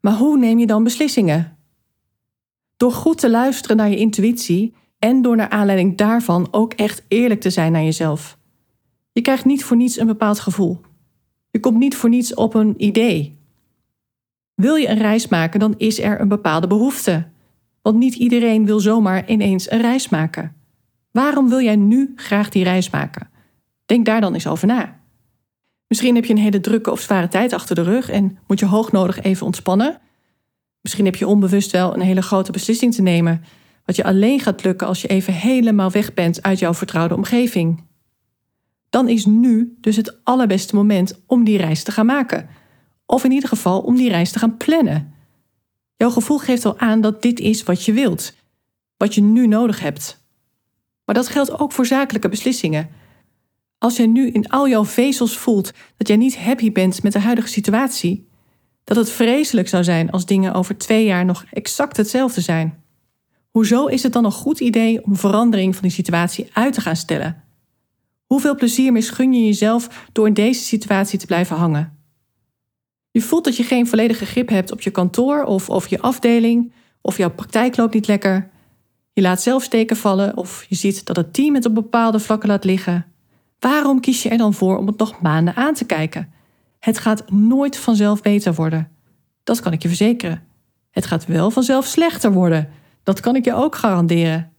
Maar 0.00 0.14
hoe 0.14 0.38
neem 0.38 0.58
je 0.58 0.66
dan 0.66 0.84
beslissingen? 0.84 1.56
Door 2.76 2.92
goed 2.92 3.18
te 3.18 3.30
luisteren 3.30 3.76
naar 3.76 3.90
je 3.90 3.96
intuïtie 3.96 4.74
en 4.98 5.22
door 5.22 5.36
naar 5.36 5.48
aanleiding 5.48 5.96
daarvan 5.96 6.48
ook 6.50 6.72
echt 6.72 7.04
eerlijk 7.08 7.40
te 7.40 7.50
zijn 7.50 7.72
naar 7.72 7.82
jezelf. 7.82 8.38
Je 9.12 9.20
krijgt 9.20 9.44
niet 9.44 9.64
voor 9.64 9.76
niets 9.76 9.98
een 9.98 10.06
bepaald 10.06 10.40
gevoel. 10.40 10.80
Je 11.50 11.60
komt 11.60 11.78
niet 11.78 11.96
voor 11.96 12.08
niets 12.08 12.34
op 12.34 12.54
een 12.54 12.74
idee. 12.76 13.38
Wil 14.54 14.74
je 14.74 14.88
een 14.88 14.98
reis 14.98 15.28
maken, 15.28 15.60
dan 15.60 15.74
is 15.76 16.00
er 16.00 16.20
een 16.20 16.28
bepaalde 16.28 16.66
behoefte. 16.66 17.28
Want 17.82 17.96
niet 17.96 18.14
iedereen 18.14 18.64
wil 18.64 18.80
zomaar 18.80 19.28
ineens 19.28 19.70
een 19.70 19.80
reis 19.80 20.08
maken. 20.08 20.56
Waarom 21.10 21.48
wil 21.48 21.60
jij 21.60 21.76
nu 21.76 22.12
graag 22.16 22.48
die 22.48 22.64
reis 22.64 22.90
maken? 22.90 23.30
Denk 23.86 24.06
daar 24.06 24.20
dan 24.20 24.34
eens 24.34 24.46
over 24.46 24.66
na. 24.66 24.97
Misschien 25.88 26.14
heb 26.14 26.24
je 26.24 26.32
een 26.32 26.38
hele 26.38 26.60
drukke 26.60 26.90
of 26.90 27.00
zware 27.00 27.28
tijd 27.28 27.52
achter 27.52 27.74
de 27.74 27.82
rug 27.82 28.10
en 28.10 28.38
moet 28.46 28.58
je 28.58 28.66
hoognodig 28.66 29.22
even 29.22 29.46
ontspannen. 29.46 30.00
Misschien 30.80 31.04
heb 31.04 31.16
je 31.16 31.26
onbewust 31.26 31.70
wel 31.70 31.94
een 31.94 32.00
hele 32.00 32.22
grote 32.22 32.52
beslissing 32.52 32.94
te 32.94 33.02
nemen, 33.02 33.44
wat 33.84 33.96
je 33.96 34.04
alleen 34.04 34.40
gaat 34.40 34.64
lukken 34.64 34.86
als 34.86 35.02
je 35.02 35.08
even 35.08 35.32
helemaal 35.32 35.90
weg 35.90 36.14
bent 36.14 36.42
uit 36.42 36.58
jouw 36.58 36.74
vertrouwde 36.74 37.14
omgeving. 37.14 37.86
Dan 38.90 39.08
is 39.08 39.26
nu 39.26 39.76
dus 39.80 39.96
het 39.96 40.20
allerbeste 40.24 40.74
moment 40.74 41.22
om 41.26 41.44
die 41.44 41.58
reis 41.58 41.82
te 41.82 41.92
gaan 41.92 42.06
maken. 42.06 42.48
Of 43.06 43.24
in 43.24 43.32
ieder 43.32 43.48
geval 43.48 43.80
om 43.80 43.96
die 43.96 44.08
reis 44.08 44.30
te 44.30 44.38
gaan 44.38 44.56
plannen. 44.56 45.14
Jouw 45.96 46.10
gevoel 46.10 46.38
geeft 46.38 46.64
al 46.64 46.78
aan 46.78 47.00
dat 47.00 47.22
dit 47.22 47.40
is 47.40 47.62
wat 47.62 47.84
je 47.84 47.92
wilt, 47.92 48.34
wat 48.96 49.14
je 49.14 49.20
nu 49.20 49.46
nodig 49.46 49.80
hebt. 49.80 50.22
Maar 51.04 51.14
dat 51.14 51.28
geldt 51.28 51.58
ook 51.58 51.72
voor 51.72 51.86
zakelijke 51.86 52.28
beslissingen. 52.28 52.88
Als 53.78 53.96
jij 53.96 54.06
nu 54.06 54.30
in 54.30 54.48
al 54.48 54.68
jouw 54.68 54.84
vezels 54.84 55.38
voelt 55.38 55.72
dat 55.96 56.08
jij 56.08 56.16
niet 56.16 56.38
happy 56.38 56.72
bent 56.72 57.02
met 57.02 57.12
de 57.12 57.18
huidige 57.18 57.48
situatie, 57.48 58.28
dat 58.84 58.96
het 58.96 59.10
vreselijk 59.10 59.68
zou 59.68 59.84
zijn 59.84 60.10
als 60.10 60.26
dingen 60.26 60.54
over 60.54 60.78
twee 60.78 61.04
jaar 61.04 61.24
nog 61.24 61.44
exact 61.50 61.96
hetzelfde 61.96 62.40
zijn. 62.40 62.82
Hoezo 63.50 63.86
is 63.86 64.02
het 64.02 64.12
dan 64.12 64.24
een 64.24 64.32
goed 64.32 64.60
idee 64.60 65.04
om 65.04 65.16
verandering 65.16 65.74
van 65.74 65.82
die 65.82 65.92
situatie 65.92 66.48
uit 66.52 66.72
te 66.72 66.80
gaan 66.80 66.96
stellen? 66.96 67.44
Hoeveel 68.26 68.54
plezier 68.54 68.92
misgun 68.92 69.32
je 69.32 69.44
jezelf 69.44 70.06
door 70.12 70.26
in 70.26 70.34
deze 70.34 70.62
situatie 70.62 71.18
te 71.18 71.26
blijven 71.26 71.56
hangen? 71.56 71.98
Je 73.10 73.20
voelt 73.20 73.44
dat 73.44 73.56
je 73.56 73.62
geen 73.62 73.86
volledige 73.86 74.26
grip 74.26 74.48
hebt 74.48 74.72
op 74.72 74.80
je 74.80 74.90
kantoor 74.90 75.44
of, 75.44 75.70
of 75.70 75.88
je 75.88 76.00
afdeling, 76.00 76.72
of 77.00 77.16
jouw 77.16 77.30
praktijk 77.30 77.76
loopt 77.76 77.94
niet 77.94 78.06
lekker. 78.06 78.50
Je 79.12 79.22
laat 79.22 79.42
zelf 79.42 79.62
steken 79.62 79.96
vallen 79.96 80.36
of 80.36 80.64
je 80.68 80.74
ziet 80.74 81.06
dat 81.06 81.16
het 81.16 81.32
team 81.32 81.54
het 81.54 81.66
op 81.66 81.74
bepaalde 81.74 82.20
vlakken 82.20 82.48
laat 82.48 82.64
liggen. 82.64 83.06
Waarom 83.58 84.00
kies 84.00 84.22
je 84.22 84.28
er 84.28 84.38
dan 84.38 84.54
voor 84.54 84.76
om 84.76 84.86
het 84.86 84.98
nog 84.98 85.20
maanden 85.20 85.54
aan 85.54 85.74
te 85.74 85.84
kijken? 85.84 86.32
Het 86.78 86.98
gaat 86.98 87.30
nooit 87.30 87.76
vanzelf 87.76 88.22
beter 88.22 88.54
worden. 88.54 88.90
Dat 89.44 89.60
kan 89.60 89.72
ik 89.72 89.82
je 89.82 89.88
verzekeren. 89.88 90.42
Het 90.90 91.06
gaat 91.06 91.26
wel 91.26 91.50
vanzelf 91.50 91.86
slechter 91.86 92.32
worden. 92.32 92.68
Dat 93.02 93.20
kan 93.20 93.36
ik 93.36 93.44
je 93.44 93.54
ook 93.54 93.74
garanderen. 93.74 94.52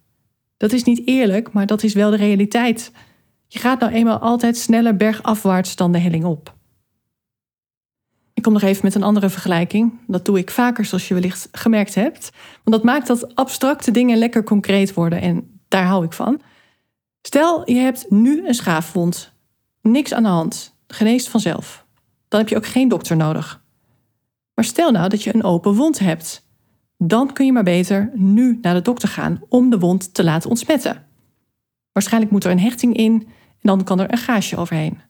Dat 0.58 0.72
is 0.72 0.84
niet 0.84 1.08
eerlijk, 1.08 1.52
maar 1.52 1.66
dat 1.66 1.84
is 1.84 1.94
wel 1.94 2.10
de 2.10 2.18
realiteit. 2.18 2.92
Je 3.48 3.60
gaat 3.60 3.80
nou 3.80 3.92
eenmaal 3.92 4.18
altijd 4.18 4.58
sneller 4.58 4.96
bergafwaarts 4.96 5.76
dan 5.76 5.92
de 5.92 5.98
helling 6.00 6.26
op. 6.26 6.58
Ik 8.34 8.46
kom 8.46 8.54
nog 8.54 8.62
even 8.62 8.86
met 8.86 8.96
een 8.96 9.04
andere 9.04 9.30
vergelijking. 9.30 9.94
Dat 10.08 10.26
doe 10.26 10.38
ik 10.38 10.52
vaker, 10.52 10.86
zoals 10.86 11.08
je 11.08 11.14
wellicht 11.14 11.48
gemerkt 11.52 11.96
hebt. 11.96 12.32
Want 12.64 12.76
dat 12.76 12.84
maakt 12.84 13.08
dat 13.08 13.36
abstracte 13.36 13.92
dingen 13.92 14.18
lekker 14.18 14.44
concreet 14.44 14.94
worden 14.94 15.22
en 15.22 15.60
daar 15.68 15.86
hou 15.86 16.06
ik 16.06 16.14
van. 16.14 16.42
Stel, 17.22 17.72
je 17.72 17.80
hebt 17.80 18.06
nu 18.10 18.48
een 18.48 18.54
schaafwond. 18.54 19.34
Niks 19.82 20.14
aan 20.14 20.24
de 20.24 20.30
hand. 20.30 20.76
Geneest 20.88 21.30
vanzelf. 21.30 21.86
Dan 22.28 22.40
heb 22.40 22.50
je 22.50 22.56
ook 22.56 22.66
geen 22.66 22.88
dokter 22.88 23.16
nodig. 23.16 23.64
Maar 24.54 24.66
stel 24.66 24.92
nou 24.92 25.10
dat 25.10 25.24
je 25.24 25.34
een 25.34 25.44
open 25.44 25.76
wond 25.76 26.00
hebt. 26.00 26.48
Dan 26.98 27.34
kun 27.34 27.46
je 27.46 27.52
maar 27.52 27.64
beter 27.64 28.12
nu 28.14 28.58
naar 28.62 28.74
de 28.74 28.82
dokter 28.82 29.10
gaan 29.10 29.42
om 29.50 29.70
de 29.70 29.80
wond 29.80 30.14
te 30.14 30.24
laten 30.24 30.50
ontsmetten. 30.50 31.06
Waarschijnlijk 31.92 32.32
moet 32.32 32.44
er 32.44 32.52
een 32.52 32.60
hechting 32.60 32.96
in 32.96 33.14
en 33.22 33.30
dan 33.62 33.84
kan 33.84 34.00
er 34.00 34.12
een 34.12 34.18
gaasje 34.18 34.58
overheen. 34.58 35.02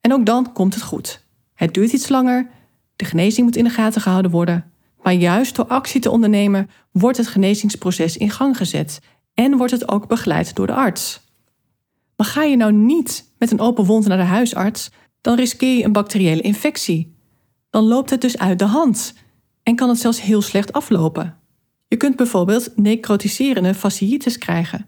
En 0.00 0.12
ook 0.12 0.26
dan 0.26 0.52
komt 0.52 0.74
het 0.74 0.82
goed. 0.82 1.26
Het 1.54 1.74
duurt 1.74 1.92
iets 1.92 2.08
langer, 2.08 2.50
de 2.96 3.04
genezing 3.04 3.46
moet 3.46 3.56
in 3.56 3.64
de 3.64 3.70
gaten 3.70 4.00
gehouden 4.00 4.30
worden. 4.30 4.72
Maar 5.02 5.12
juist 5.12 5.56
door 5.56 5.66
actie 5.66 6.00
te 6.00 6.10
ondernemen 6.10 6.70
wordt 6.92 7.16
het 7.16 7.26
genezingsproces 7.26 8.16
in 8.16 8.30
gang 8.30 8.56
gezet 8.56 9.00
en 9.34 9.56
wordt 9.56 9.72
het 9.72 9.88
ook 9.88 10.08
begeleid 10.08 10.54
door 10.54 10.66
de 10.66 10.74
arts. 10.74 11.20
Maar 12.18 12.26
ga 12.26 12.42
je 12.42 12.56
nou 12.56 12.72
niet 12.72 13.32
met 13.38 13.50
een 13.50 13.60
open 13.60 13.84
wond 13.84 14.06
naar 14.06 14.16
de 14.16 14.22
huisarts, 14.22 14.90
dan 15.20 15.36
riskeer 15.36 15.76
je 15.76 15.84
een 15.84 15.92
bacteriële 15.92 16.40
infectie. 16.40 17.16
Dan 17.70 17.84
loopt 17.84 18.10
het 18.10 18.20
dus 18.20 18.38
uit 18.38 18.58
de 18.58 18.64
hand 18.64 19.14
en 19.62 19.76
kan 19.76 19.88
het 19.88 19.98
zelfs 19.98 20.20
heel 20.20 20.42
slecht 20.42 20.72
aflopen. 20.72 21.36
Je 21.88 21.96
kunt 21.96 22.16
bijvoorbeeld 22.16 22.76
necrotiserende 22.76 23.74
fasciitis 23.74 24.38
krijgen. 24.38 24.86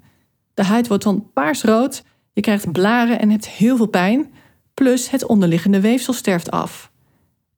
De 0.54 0.64
huid 0.64 0.88
wordt 0.88 1.04
dan 1.04 1.30
paarsrood, 1.32 2.04
je 2.32 2.40
krijgt 2.40 2.72
blaren 2.72 3.20
en 3.20 3.30
hebt 3.30 3.48
heel 3.48 3.76
veel 3.76 3.88
pijn, 3.88 4.32
plus 4.74 5.10
het 5.10 5.26
onderliggende 5.26 5.80
weefsel 5.80 6.12
sterft 6.12 6.50
af. 6.50 6.90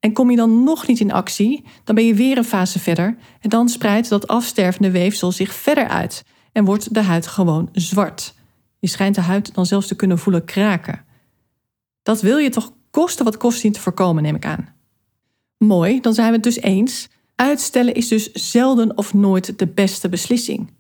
En 0.00 0.12
kom 0.12 0.30
je 0.30 0.36
dan 0.36 0.64
nog 0.64 0.86
niet 0.86 1.00
in 1.00 1.12
actie, 1.12 1.64
dan 1.84 1.94
ben 1.94 2.06
je 2.06 2.14
weer 2.14 2.36
een 2.36 2.44
fase 2.44 2.78
verder 2.78 3.16
en 3.40 3.50
dan 3.50 3.68
spreidt 3.68 4.08
dat 4.08 4.26
afstervende 4.26 4.90
weefsel 4.90 5.32
zich 5.32 5.54
verder 5.54 5.88
uit 5.88 6.24
en 6.52 6.64
wordt 6.64 6.94
de 6.94 7.02
huid 7.02 7.26
gewoon 7.26 7.68
zwart. 7.72 8.34
Je 8.82 8.88
schijnt 8.88 9.14
de 9.14 9.20
huid 9.20 9.54
dan 9.54 9.66
zelfs 9.66 9.86
te 9.86 9.96
kunnen 9.96 10.18
voelen 10.18 10.44
kraken. 10.44 11.04
Dat 12.02 12.20
wil 12.20 12.38
je 12.38 12.48
toch 12.48 12.72
kosten 12.90 13.24
wat 13.24 13.36
kost 13.36 13.60
zien 13.60 13.72
te 13.72 13.80
voorkomen, 13.80 14.22
neem 14.22 14.34
ik 14.34 14.44
aan. 14.44 14.74
Mooi, 15.58 16.00
dan 16.00 16.14
zijn 16.14 16.28
we 16.28 16.34
het 16.34 16.42
dus 16.42 16.60
eens. 16.60 17.08
Uitstellen 17.34 17.94
is 17.94 18.08
dus 18.08 18.32
zelden 18.32 18.96
of 18.96 19.14
nooit 19.14 19.58
de 19.58 19.66
beste 19.66 20.08
beslissing. 20.08 20.72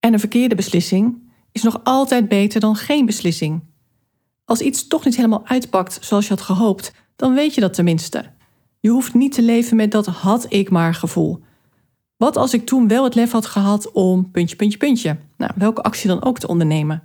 En 0.00 0.12
een 0.12 0.18
verkeerde 0.18 0.54
beslissing 0.54 1.32
is 1.52 1.62
nog 1.62 1.80
altijd 1.82 2.28
beter 2.28 2.60
dan 2.60 2.76
geen 2.76 3.06
beslissing. 3.06 3.62
Als 4.44 4.60
iets 4.60 4.86
toch 4.86 5.04
niet 5.04 5.16
helemaal 5.16 5.46
uitpakt 5.46 5.98
zoals 6.00 6.26
je 6.26 6.34
had 6.34 6.42
gehoopt, 6.42 6.92
dan 7.16 7.34
weet 7.34 7.54
je 7.54 7.60
dat 7.60 7.74
tenminste. 7.74 8.32
Je 8.80 8.90
hoeft 8.90 9.14
niet 9.14 9.32
te 9.32 9.42
leven 9.42 9.76
met 9.76 9.90
dat 9.90 10.06
had 10.06 10.52
ik 10.52 10.70
maar 10.70 10.94
gevoel. 10.94 11.42
Wat 12.16 12.36
als 12.36 12.54
ik 12.54 12.66
toen 12.66 12.88
wel 12.88 13.04
het 13.04 13.14
lef 13.14 13.32
had 13.32 13.46
gehad 13.46 13.92
om 13.92 14.30
puntje, 14.30 14.56
puntje, 14.56 14.78
puntje? 14.78 15.16
Nou, 15.36 15.52
welke 15.56 15.82
actie 15.82 16.08
dan 16.08 16.24
ook 16.24 16.38
te 16.38 16.46
ondernemen? 16.46 17.02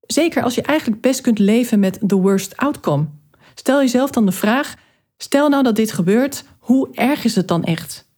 Zeker 0.00 0.42
als 0.42 0.54
je 0.54 0.62
eigenlijk 0.62 1.00
best 1.00 1.20
kunt 1.20 1.38
leven 1.38 1.78
met 1.78 1.98
the 2.06 2.16
worst 2.16 2.56
outcome. 2.56 3.06
Stel 3.54 3.78
jezelf 3.78 4.10
dan 4.10 4.26
de 4.26 4.32
vraag: 4.32 4.74
stel 5.16 5.48
nou 5.48 5.62
dat 5.62 5.76
dit 5.76 5.92
gebeurt, 5.92 6.44
hoe 6.58 6.88
erg 6.92 7.24
is 7.24 7.34
het 7.34 7.48
dan 7.48 7.64
echt? 7.64 8.10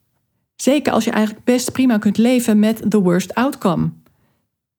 Zeker 0.57 0.93
als 0.93 1.05
je 1.05 1.11
eigenlijk 1.11 1.45
best 1.45 1.73
prima 1.73 1.99
kunt 1.99 2.19
leven 2.19 2.59
met 2.59 2.91
the 2.91 3.01
worst 3.01 3.35
outcome. 3.35 3.91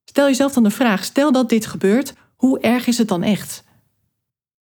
Stel 0.06 0.26
jezelf 0.26 0.54
dan 0.54 0.64
de 0.64 0.70
vraag: 0.70 1.04
stel 1.04 1.32
dat 1.32 1.50
dit 1.50 1.66
gebeurt, 1.66 2.14
hoe 2.36 2.60
erg 2.60 2.88
is 2.88 2.98
het 2.98 3.08
dan 3.08 3.24
echt? 3.24 3.64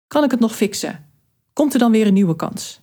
Kan 0.07 0.23
ik 0.23 0.31
het 0.31 0.39
nog 0.39 0.55
fixen? 0.55 1.05
Komt 1.53 1.73
er 1.73 1.79
dan 1.79 1.91
weer 1.91 2.07
een 2.07 2.13
nieuwe 2.13 2.35
kans? 2.35 2.81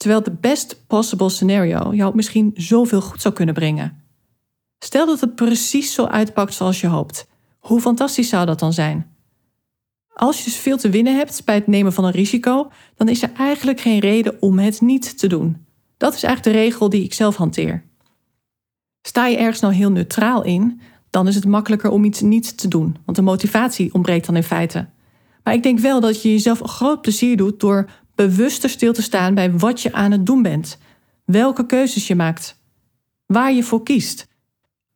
Terwijl 0.00 0.22
de 0.22 0.36
best 0.40 0.86
possible 0.86 1.28
scenario 1.28 1.94
jou 1.94 2.14
misschien 2.14 2.50
zoveel 2.54 3.00
goed 3.00 3.20
zou 3.20 3.34
kunnen 3.34 3.54
brengen. 3.54 4.02
Stel 4.78 5.06
dat 5.06 5.20
het 5.20 5.34
precies 5.34 5.94
zo 5.94 6.04
uitpakt 6.04 6.54
zoals 6.54 6.80
je 6.80 6.86
hoopt. 6.86 7.26
Hoe 7.58 7.80
fantastisch 7.80 8.28
zou 8.28 8.46
dat 8.46 8.58
dan 8.58 8.72
zijn? 8.72 9.16
Als 10.14 10.38
je 10.38 10.44
dus 10.44 10.56
veel 10.56 10.76
te 10.76 10.90
winnen 10.90 11.16
hebt 11.16 11.44
bij 11.44 11.54
het 11.54 11.66
nemen 11.66 11.92
van 11.92 12.04
een 12.04 12.10
risico, 12.10 12.70
dan 12.96 13.08
is 13.08 13.22
er 13.22 13.32
eigenlijk 13.36 13.80
geen 13.80 13.98
reden 13.98 14.42
om 14.42 14.58
het 14.58 14.80
niet 14.80 15.18
te 15.18 15.26
doen. 15.26 15.66
Dat 15.96 16.14
is 16.14 16.22
eigenlijk 16.22 16.56
de 16.56 16.62
regel 16.62 16.88
die 16.88 17.04
ik 17.04 17.14
zelf 17.14 17.36
hanteer. 17.36 17.84
Sta 19.02 19.26
je 19.26 19.36
ergens 19.36 19.60
nou 19.60 19.74
heel 19.74 19.90
neutraal 19.90 20.44
in, 20.44 20.80
dan 21.10 21.28
is 21.28 21.34
het 21.34 21.46
makkelijker 21.46 21.90
om 21.90 22.04
iets 22.04 22.20
niet 22.20 22.58
te 22.58 22.68
doen, 22.68 22.96
want 23.04 23.16
de 23.16 23.22
motivatie 23.22 23.94
ontbreekt 23.94 24.26
dan 24.26 24.36
in 24.36 24.42
feite. 24.42 24.88
Maar 25.42 25.54
ik 25.54 25.62
denk 25.62 25.78
wel 25.78 26.00
dat 26.00 26.22
je 26.22 26.30
jezelf 26.30 26.60
een 26.60 26.68
groot 26.68 27.00
plezier 27.00 27.36
doet 27.36 27.60
door 27.60 27.90
bewuster 28.14 28.70
stil 28.70 28.92
te 28.92 29.02
staan 29.02 29.34
bij 29.34 29.58
wat 29.58 29.82
je 29.82 29.92
aan 29.92 30.10
het 30.10 30.26
doen 30.26 30.42
bent, 30.42 30.78
welke 31.24 31.66
keuzes 31.66 32.06
je 32.06 32.14
maakt, 32.14 32.60
waar 33.26 33.52
je 33.52 33.62
voor 33.62 33.82
kiest. 33.82 34.28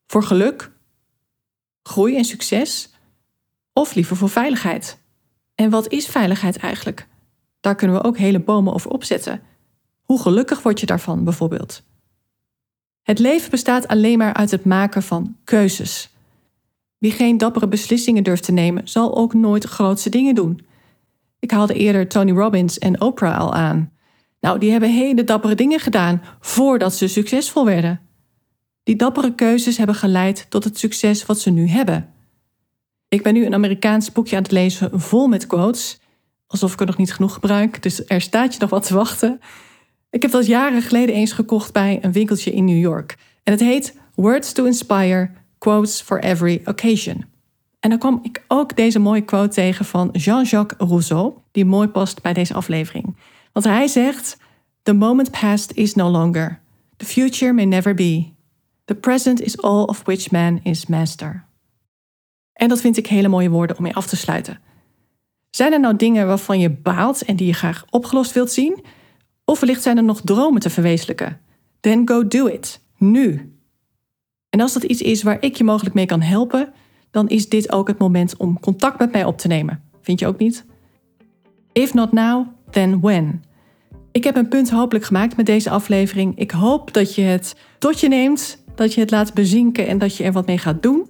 Voor 0.06 0.22
geluk, 0.22 0.70
groei 1.82 2.16
en 2.16 2.24
succes, 2.24 2.92
of 3.72 3.94
liever 3.94 4.16
voor 4.16 4.28
veiligheid. 4.28 4.98
En 5.54 5.70
wat 5.70 5.88
is 5.88 6.06
veiligheid 6.06 6.56
eigenlijk? 6.56 7.08
Daar 7.60 7.74
kunnen 7.74 7.96
we 7.96 8.06
ook 8.06 8.18
hele 8.18 8.40
bomen 8.40 8.74
over 8.74 8.90
opzetten. 8.90 9.42
Hoe 10.02 10.20
gelukkig 10.20 10.62
word 10.62 10.80
je 10.80 10.86
daarvan 10.86 11.24
bijvoorbeeld? 11.24 11.82
Het 13.02 13.18
leven 13.18 13.50
bestaat 13.50 13.88
alleen 13.88 14.18
maar 14.18 14.34
uit 14.34 14.50
het 14.50 14.64
maken 14.64 15.02
van 15.02 15.36
keuzes. 15.44 16.10
Wie 16.98 17.12
geen 17.12 17.38
dappere 17.38 17.68
beslissingen 17.68 18.24
durft 18.24 18.42
te 18.42 18.52
nemen, 18.52 18.88
zal 18.88 19.16
ook 19.16 19.34
nooit 19.34 19.64
grootse 19.64 20.10
dingen 20.10 20.34
doen. 20.34 20.66
Ik 21.44 21.50
haalde 21.50 21.74
eerder 21.74 22.08
Tony 22.08 22.32
Robbins 22.32 22.78
en 22.78 23.00
Oprah 23.00 23.38
al 23.38 23.54
aan. 23.54 23.92
Nou, 24.40 24.58
die 24.58 24.70
hebben 24.70 24.90
hele 24.90 25.24
dappere 25.24 25.54
dingen 25.54 25.80
gedaan 25.80 26.22
voordat 26.40 26.94
ze 26.94 27.08
succesvol 27.08 27.64
werden. 27.64 28.00
Die 28.82 28.96
dappere 28.96 29.34
keuzes 29.34 29.76
hebben 29.76 29.94
geleid 29.94 30.46
tot 30.48 30.64
het 30.64 30.78
succes 30.78 31.26
wat 31.26 31.40
ze 31.40 31.50
nu 31.50 31.68
hebben. 31.68 32.08
Ik 33.08 33.22
ben 33.22 33.34
nu 33.34 33.46
een 33.46 33.54
Amerikaans 33.54 34.12
boekje 34.12 34.36
aan 34.36 34.42
het 34.42 34.52
lezen 34.52 35.00
vol 35.00 35.26
met 35.26 35.46
quotes. 35.46 36.00
Alsof 36.46 36.72
ik 36.72 36.80
er 36.80 36.86
nog 36.86 36.96
niet 36.96 37.14
genoeg 37.14 37.32
gebruik, 37.32 37.82
dus 37.82 38.06
er 38.06 38.20
staat 38.20 38.54
je 38.54 38.60
nog 38.60 38.70
wat 38.70 38.86
te 38.86 38.94
wachten. 38.94 39.40
Ik 40.10 40.22
heb 40.22 40.30
dat 40.30 40.46
jaren 40.46 40.82
geleden 40.82 41.14
eens 41.14 41.32
gekocht 41.32 41.72
bij 41.72 41.98
een 42.02 42.12
winkeltje 42.12 42.52
in 42.52 42.64
New 42.64 42.80
York. 42.80 43.16
En 43.42 43.52
het 43.52 43.62
heet 43.62 43.98
Words 44.14 44.52
to 44.52 44.64
Inspire, 44.64 45.30
Quotes 45.58 46.00
for 46.00 46.18
Every 46.18 46.60
Occasion. 46.64 47.33
En 47.84 47.90
dan 47.90 47.98
kwam 47.98 48.20
ik 48.22 48.44
ook 48.48 48.76
deze 48.76 48.98
mooie 48.98 49.20
quote 49.20 49.54
tegen 49.54 49.84
van 49.84 50.08
Jean-Jacques 50.12 50.88
Rousseau, 50.88 51.32
die 51.50 51.64
mooi 51.64 51.88
past 51.88 52.22
bij 52.22 52.32
deze 52.32 52.54
aflevering. 52.54 53.16
Want 53.52 53.66
hij 53.66 53.86
zegt: 53.86 54.36
The 54.82 54.92
moment 54.92 55.30
past 55.30 55.72
is 55.72 55.94
no 55.94 56.10
longer. 56.10 56.60
The 56.96 57.04
future 57.04 57.52
may 57.52 57.64
never 57.64 57.94
be. 57.94 58.32
The 58.84 58.94
present 58.94 59.40
is 59.40 59.62
all 59.62 59.82
of 59.82 60.02
which 60.04 60.30
man 60.30 60.60
is 60.62 60.86
master. 60.86 61.44
En 62.52 62.68
dat 62.68 62.80
vind 62.80 62.96
ik 62.96 63.06
hele 63.06 63.28
mooie 63.28 63.50
woorden 63.50 63.76
om 63.76 63.82
mee 63.82 63.94
af 63.94 64.06
te 64.06 64.16
sluiten. 64.16 64.60
Zijn 65.50 65.72
er 65.72 65.80
nou 65.80 65.96
dingen 65.96 66.26
waarvan 66.26 66.58
je 66.58 66.70
baalt 66.70 67.22
en 67.22 67.36
die 67.36 67.46
je 67.46 67.52
graag 67.52 67.84
opgelost 67.90 68.32
wilt 68.32 68.50
zien? 68.50 68.84
Of 69.44 69.60
wellicht 69.60 69.82
zijn 69.82 69.96
er 69.96 70.04
nog 70.04 70.20
dromen 70.20 70.60
te 70.60 70.70
verwezenlijken? 70.70 71.40
Then 71.80 72.08
go 72.08 72.26
do 72.28 72.46
it. 72.46 72.80
Nu. 72.96 73.54
En 74.50 74.60
als 74.60 74.72
dat 74.72 74.82
iets 74.82 75.02
is 75.02 75.22
waar 75.22 75.42
ik 75.42 75.56
je 75.56 75.64
mogelijk 75.64 75.94
mee 75.94 76.06
kan 76.06 76.20
helpen, 76.20 76.72
dan 77.14 77.28
is 77.28 77.48
dit 77.48 77.72
ook 77.72 77.88
het 77.88 77.98
moment 77.98 78.36
om 78.36 78.60
contact 78.60 78.98
met 78.98 79.12
mij 79.12 79.24
op 79.24 79.38
te 79.38 79.48
nemen. 79.48 79.82
Vind 80.02 80.20
je 80.20 80.26
ook 80.26 80.38
niet? 80.38 80.64
If 81.72 81.94
not 81.94 82.12
now, 82.12 82.46
then 82.70 83.00
when? 83.00 83.44
Ik 84.12 84.24
heb 84.24 84.36
een 84.36 84.48
punt 84.48 84.70
hopelijk 84.70 85.04
gemaakt 85.04 85.36
met 85.36 85.46
deze 85.46 85.70
aflevering. 85.70 86.38
Ik 86.38 86.50
hoop 86.50 86.92
dat 86.92 87.14
je 87.14 87.22
het 87.22 87.56
tot 87.78 88.00
je 88.00 88.08
neemt, 88.08 88.64
dat 88.74 88.94
je 88.94 89.00
het 89.00 89.10
laat 89.10 89.34
bezinken 89.34 89.86
en 89.86 89.98
dat 89.98 90.16
je 90.16 90.24
er 90.24 90.32
wat 90.32 90.46
mee 90.46 90.58
gaat 90.58 90.82
doen. 90.82 91.08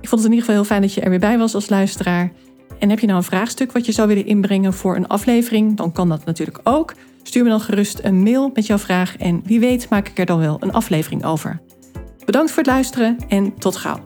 Ik 0.00 0.08
vond 0.08 0.22
het 0.22 0.30
in 0.30 0.36
ieder 0.36 0.38
geval 0.38 0.54
heel 0.54 0.64
fijn 0.64 0.80
dat 0.80 0.92
je 0.92 1.00
er 1.00 1.10
weer 1.10 1.18
bij 1.18 1.38
was 1.38 1.54
als 1.54 1.68
luisteraar. 1.68 2.32
En 2.78 2.90
heb 2.90 2.98
je 2.98 3.06
nou 3.06 3.18
een 3.18 3.24
vraagstuk 3.24 3.72
wat 3.72 3.86
je 3.86 3.92
zou 3.92 4.08
willen 4.08 4.26
inbrengen 4.26 4.72
voor 4.72 4.96
een 4.96 5.08
aflevering, 5.08 5.76
dan 5.76 5.92
kan 5.92 6.08
dat 6.08 6.24
natuurlijk 6.24 6.60
ook. 6.62 6.94
Stuur 7.22 7.42
me 7.42 7.48
dan 7.48 7.60
gerust 7.60 8.00
een 8.02 8.22
mail 8.22 8.50
met 8.54 8.66
jouw 8.66 8.78
vraag 8.78 9.16
en 9.16 9.42
wie 9.44 9.60
weet 9.60 9.88
maak 9.88 10.08
ik 10.08 10.18
er 10.18 10.26
dan 10.26 10.38
wel 10.38 10.56
een 10.60 10.72
aflevering 10.72 11.24
over. 11.24 11.60
Bedankt 12.24 12.50
voor 12.50 12.62
het 12.62 12.72
luisteren 12.72 13.16
en 13.28 13.58
tot 13.58 13.76
gauw. 13.76 14.05